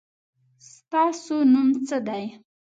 [0.71, 2.25] ستاسو نوم څه دی؟